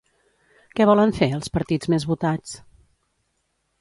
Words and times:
Què 0.79 0.87
volen 0.91 1.13
fer, 1.19 1.29
els 1.39 1.53
partits 1.57 1.91
més 1.95 2.07
votats? 2.13 2.57